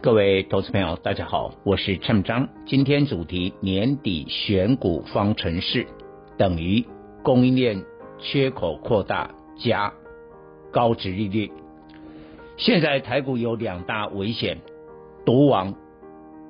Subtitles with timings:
[0.00, 2.48] 各位投资朋友，大家好，我是陈章。
[2.66, 5.88] 今天主题：年底选股方程式
[6.36, 6.86] 等于
[7.24, 7.82] 供应链
[8.20, 9.92] 缺口扩大加
[10.70, 11.50] 高值利率。
[12.56, 14.58] 现在台股有两大危险：
[15.26, 15.74] 毒王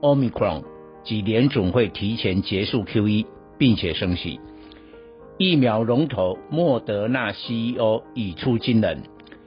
[0.03, 0.65] Omicron
[1.03, 3.25] 及联准会提前结束 QE，
[3.57, 4.39] 并且升息。
[5.39, 9.05] 疫苗龙头莫德纳 CEO 语出惊人，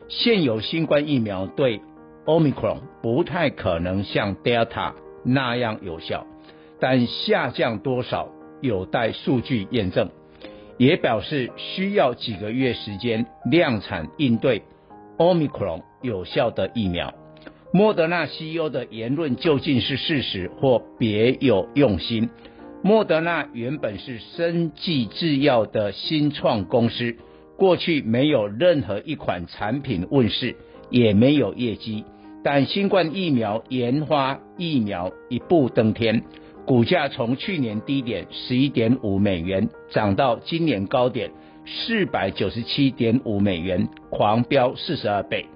[0.09, 1.81] 现有新冠疫苗对
[2.25, 4.93] Omicron 不太可能像 Delta
[5.23, 6.27] 那样有效，
[6.79, 8.29] 但下降多少
[8.61, 10.09] 有待数据验证，
[10.77, 14.63] 也表示需要几个月时间量产应对
[15.17, 17.13] Omicron 有效的疫苗。
[17.73, 22.29] 莫德纳 CEO 的言论究竟是事实或别有用心？
[22.83, 27.15] 莫德纳原本是生技制药的新创公司，
[27.57, 30.55] 过去没有任何一款产品问世，
[30.91, 32.05] 也没有业绩。
[32.43, 36.23] 但新冠疫苗研发疫苗一步登天，
[36.65, 41.31] 股价从去年低点十一点五美元涨到今年高点
[41.65, 45.47] 四百九十七点五美元，狂飙四十二倍。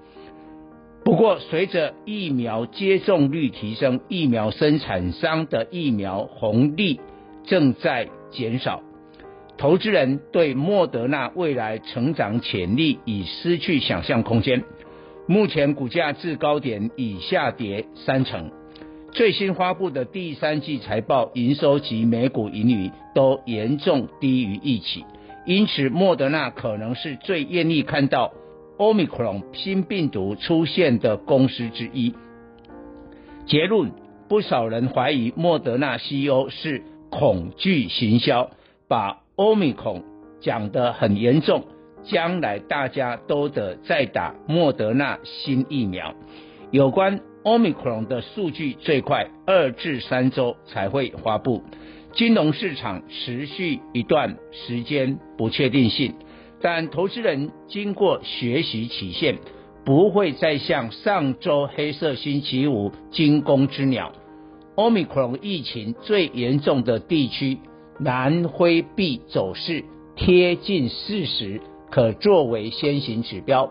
[1.04, 6.98] 不过，随着疫苗接种率提升，疫苗生产商的疫苗红利。
[7.44, 8.82] 正在减少，
[9.56, 14.64] 投资人对莫德纳未来成长潜力已失去想象空间。
[15.26, 18.50] 目前股价至高点已下跌三成，
[19.12, 25.04] 最新发布的第三季财报营收及每股盈余都严重低于预期，
[25.44, 28.32] 因此莫德纳可能是最愿意看到
[28.78, 32.14] Omicron 新病毒出现的公司之一。
[33.46, 33.92] 结论：
[34.28, 36.82] 不少人怀疑莫德纳 CEO 是。
[37.08, 38.50] 恐惧行销，
[38.88, 40.02] 把 Omicron
[40.40, 41.64] 讲得很严重，
[42.08, 46.14] 将来大家都得再打莫德纳新疫苗。
[46.70, 51.62] 有关 Omicron 的数据最快二至三周才会发布。
[52.12, 56.14] 金融市场持续一段时间不确定性，
[56.62, 59.36] 但投资人经过学习期限，
[59.84, 64.12] 不会再像上周黑色星期五惊弓之鸟。
[64.76, 67.58] Omicron 疫情最严重的地区
[67.98, 69.84] 南非币走势
[70.16, 73.70] 贴近四十，可作为先行指标。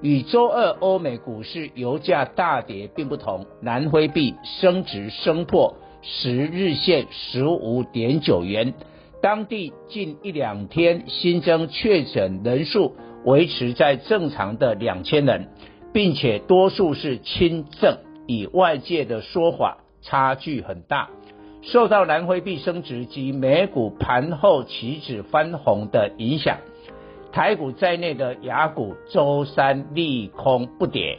[0.00, 8.74] 与周二欧美股市油价大跌并不同，南非币升值升破十日线十五点九元。
[9.22, 15.48] 当地近一两天新增确诊人数维持在正常的两千人，
[15.92, 19.78] 并且多数是轻症，与外界的说法。
[20.06, 21.08] 差距很大，
[21.62, 26.58] 受到南非币升值及美股盘后期指翻红的影响，
[27.34, 31.18] 台股在内的雅股周三利空不跌，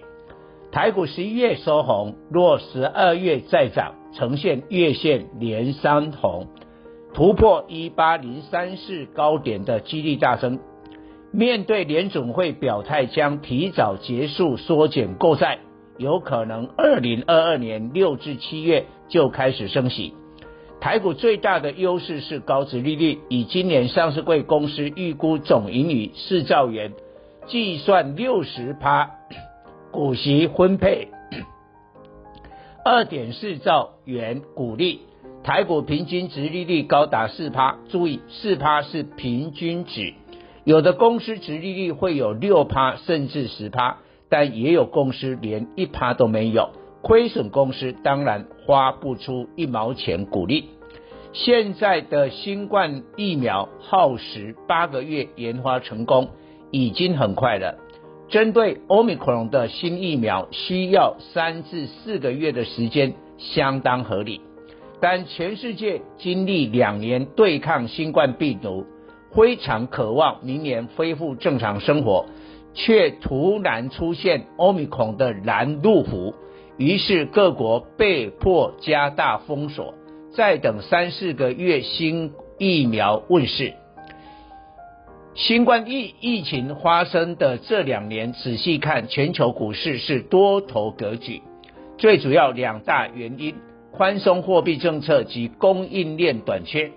[0.71, 6.47] 台股十一月收红，若十二月再涨，呈现月线连三红，
[7.13, 10.59] 突破一八零三四高点的几率大增。
[11.33, 15.59] 面对联总会表态将提早结束缩减购债。
[15.97, 20.13] 有可能二零二二年六至七月就开始升息。
[20.79, 26.93] 台股最大的优势是高值利率，以今年上市柜公司预估总盈余四兆元，
[27.47, 29.11] 计算六十趴
[29.91, 31.09] 股息分配
[32.83, 35.01] 二点四兆元股利，
[35.43, 37.77] 台股平均值利率高达四趴。
[37.89, 40.13] 注意，四趴是平均值，
[40.63, 43.97] 有的公司值利率会有六趴甚至十趴。
[44.27, 46.71] 但也有公司连一趴都没有，
[47.03, 50.69] 亏损公司当然花不出一毛钱股利。
[51.37, 56.29] 现在的新冠疫苗耗时八个月研发成功，
[56.71, 57.75] 已经很快了。
[58.29, 64.39] 针对 Omicron 的新疫苗需要三至四个月的时间，相当合理。
[65.01, 68.85] 但全世界经历两年对抗新冠病毒，
[69.31, 72.27] 非常渴望明年恢复正常生活。
[72.73, 76.33] 却突然出现 Omicron 的拦路虎，
[76.77, 79.93] 于是各国被迫加大封锁，
[80.35, 83.73] 再等三四个月新疫苗问世。
[85.33, 91.41] 新冠疫疫情发生的这两年，仔细看全球股市是多头格局，
[91.97, 93.55] 最主要两大原因：
[93.91, 96.91] 宽松货币政策及供应链短缺，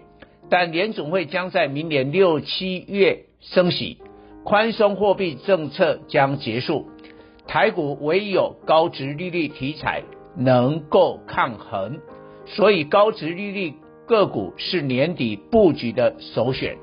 [0.50, 3.98] 但联总会将在明年六七月升息，
[4.44, 6.88] 宽松货币政策将结束，
[7.46, 10.02] 台股唯有高值利率题材
[10.36, 11.98] 能够抗衡，
[12.48, 13.74] 所以高值利率
[14.06, 16.76] 个股是年底布局的首选。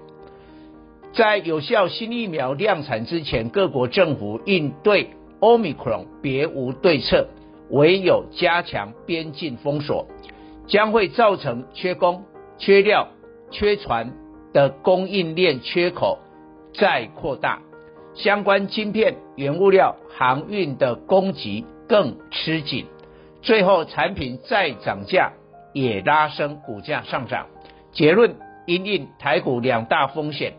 [1.13, 5.09] 在有效新疫苗量产之前，各国政府应对
[5.39, 7.27] Omicron 别无对策，
[7.69, 10.07] 唯有加强边境封锁，
[10.67, 12.25] 将会造成缺工、
[12.57, 13.07] 缺料、
[13.49, 14.13] 缺船
[14.53, 16.19] 的供应链缺口
[16.73, 17.61] 再扩大，
[18.13, 22.85] 相关晶片、原物料、航运的供给更吃紧，
[23.41, 25.31] 最后产品再涨价
[25.75, 27.47] 也拉升股价上涨。
[27.91, 30.53] 结论：因应台股两大风险。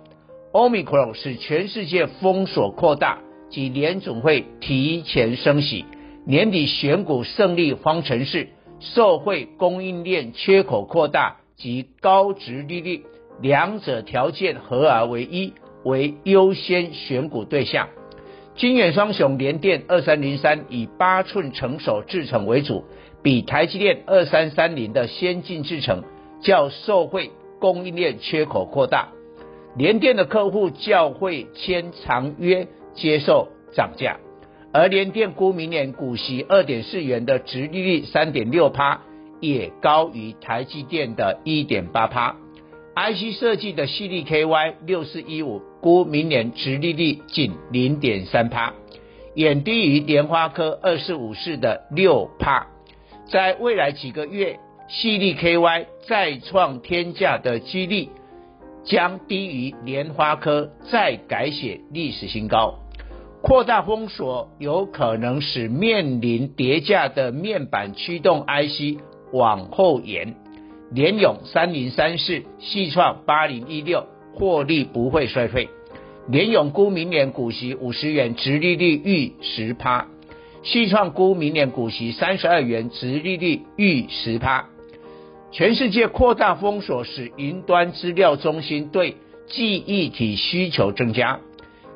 [0.53, 3.19] Omicron 使全世界封锁扩大
[3.51, 5.87] 及联准会提前升息，
[6.27, 13.05] 年底选股胜利方程式，受惠供应链缺口扩大及高值利率，
[13.41, 15.55] 两者条件合而为一，
[15.85, 17.89] 为优先选股对象。
[18.55, 22.85] 金圆双雄联电二三零三以八寸成熟制程为主，
[23.27, 26.05] 比台积电二三三零的先进制程
[26.41, 29.09] 较受惠供应链缺口扩大。
[29.77, 34.19] 联电的客户较会签长约，接受涨价，
[34.73, 39.01] 而联电估明年股息二点四元的殖利率三点六趴，
[39.41, 42.37] 也高于台积电的一点八趴。
[42.95, 48.73] IC 设计的矽力 KY 六四一五估明年殖利率仅零点三趴，
[49.35, 52.69] 远低于联发科二四五四的六趴。
[53.31, 54.59] 在未来几个月，
[54.89, 58.09] 矽力 KY 再创天价的几率。
[58.85, 62.79] 将低于莲花科再改写历史新高，
[63.43, 69.01] 扩大封锁有可能使面临跌价的面板驱动 IC
[69.33, 70.37] 往后延。
[70.93, 75.69] 联咏三零三四、矽创八零一六获利不会衰退。
[76.29, 80.07] 联咏估明年股息五十元，殖利率逾十趴；
[80.67, 84.67] 矽创估明年股息三十二元，殖利率逾十趴。
[85.53, 89.17] 全世界扩大封锁，使云端资料中心对
[89.47, 91.39] 记忆体需求增加。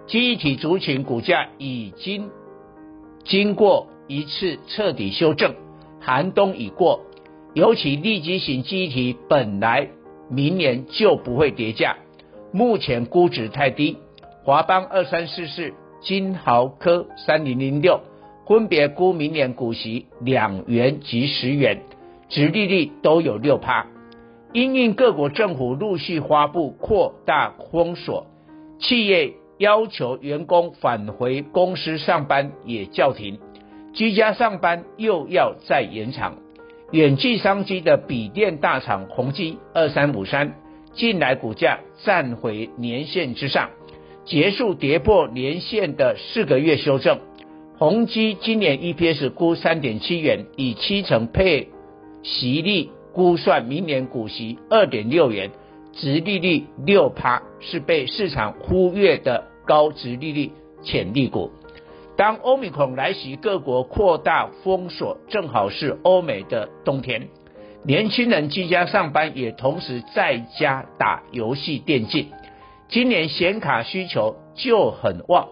[0.07, 2.31] 记忆体族群股价已经
[3.25, 5.57] 经过一次彻底修正，
[6.01, 7.01] 寒冬已过。
[7.55, 9.89] 尤其立积型记忆体本来
[10.29, 11.97] 明年就不会跌价，
[12.53, 13.97] 目前估值太低。
[14.45, 18.01] 华邦二三四四、金豪科三零零六
[18.51, 21.83] 分别估明年股息两元及十元。
[22.29, 23.87] 殖利率都有六趴，
[24.53, 28.27] 因应各国政府陆续发布扩大封锁，
[28.81, 33.39] 企业要求员工返回公司上班也叫停，
[33.93, 36.35] 居家上班又要再延长。
[36.91, 40.55] 远距商机的笔电大厂宏碁二三五三，
[40.93, 43.71] 近来股价站回年线之上，
[44.25, 47.21] 结束跌破年线的四个月修正。
[47.81, 51.69] 宏基今年 EPS 估三点七元，以七成配。
[52.23, 55.51] 息率估算明年股息二点六元，
[55.95, 60.51] 殖利率六趴，是被市场忽略的高殖利率
[60.83, 61.53] 潜力股。
[62.19, 67.29] 当欧米孔来袭，各国扩大封锁，正好是欧美的冬天。
[67.83, 72.27] 年轻人居家上班，也同时在家打游戏电竞。
[72.91, 75.49] 今年显卡需求就很旺，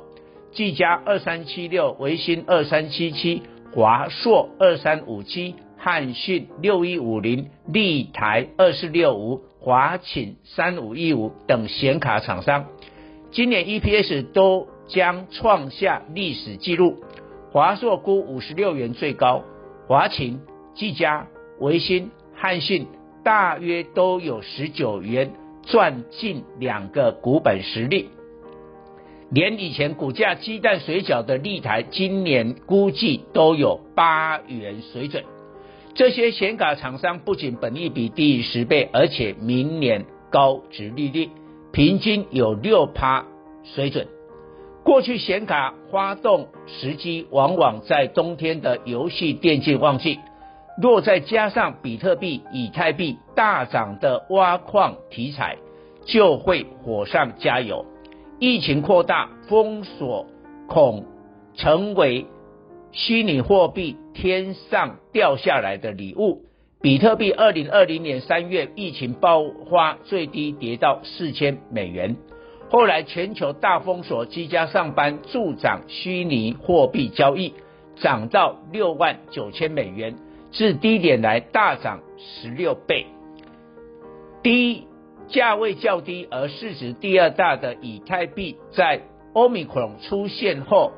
[0.53, 5.55] 技嘉二三七六，微星二三七七，华硕二三五七。
[5.81, 12.67] 汉讯六一五零、立台二四六五、华擎三五一五等显卡厂商，
[13.31, 17.05] 今年 EPS 都将创下历史纪录。
[17.53, 19.45] 华硕估五十六元最高，
[19.87, 20.41] 华擎、
[20.75, 21.29] 技嘉、
[21.61, 22.89] 微星、汉讯
[23.23, 25.31] 大约都有十九元，
[25.63, 28.09] 赚近两个股本实力。
[29.31, 35.25] 连以前股价鸡蛋水饺的立台，今年估计都有八元水准。
[35.95, 41.29] 这些显卡厂商不仅本益比低于十倍，而且明年高值利率，
[41.73, 43.27] 平均有六趴
[43.65, 44.07] 水准。
[44.85, 50.19] 过去显卡发动时机往往在冬天的游戏电竞旺季，
[50.81, 55.59] 若再加上比特币、以太币大涨的挖矿题材，
[56.07, 57.85] 就会火上加油。
[58.39, 60.27] 疫情扩大，封锁
[60.67, 61.05] 恐
[61.55, 62.27] 成为。
[62.91, 66.47] 虚拟货币天上掉下来的礼物，
[66.81, 72.17] 比特币二零二零年三月疫情爆发，最低跌到四千美元，
[72.71, 77.53] 后来全球大封锁，居家上班助长虚拟货币交易，
[77.97, 80.17] 涨到六万九千美元，
[80.51, 83.05] 自低点来大涨十六倍。
[84.43, 84.87] 低
[85.29, 89.01] 价位较低而市值第二大的以太币，在
[89.35, 90.93] Omicron 出现后，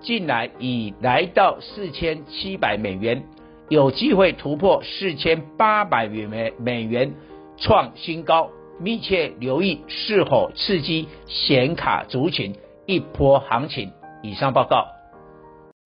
[0.00, 3.22] 近来已来到四千七百美元，
[3.68, 7.14] 有机会突破四千八百美美元，
[7.58, 8.50] 创新高。
[8.80, 12.52] 密切留意是否刺激显卡族群
[12.86, 13.92] 一波行情。
[14.20, 14.88] 以上报告。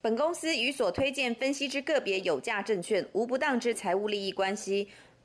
[0.01, 4.89] 本公司与所推荐分析之个别有价证券无不当之财务利益关系。